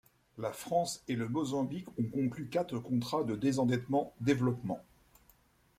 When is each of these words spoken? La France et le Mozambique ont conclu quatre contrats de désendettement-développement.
La 0.39 0.51
France 0.51 1.03
et 1.07 1.15
le 1.15 1.29
Mozambique 1.29 1.85
ont 1.99 2.09
conclu 2.11 2.47
quatre 2.47 2.79
contrats 2.79 3.23
de 3.23 3.35
désendettement-développement. 3.35 4.83